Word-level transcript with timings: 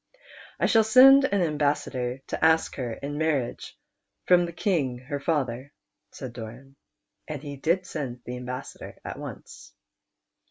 "I 0.59 0.65
shall 0.65 0.83
send 0.83 1.25
an 1.25 1.43
ambassador 1.43 2.21
to 2.29 2.43
ask 2.43 2.75
her 2.77 2.91
in 2.93 3.19
mar 3.19 3.27
riage 3.33 3.73
from 4.25 4.47
the 4.47 4.51
King 4.51 4.97
her 4.97 5.19
father," 5.19 5.73
said 6.09 6.33
Doran. 6.33 6.75
And 7.27 7.43
he 7.43 7.55
did 7.55 7.85
send 7.85 8.21
the 8.25 8.35
ambassador 8.35 8.97
at 9.05 9.19
once. 9.19 9.75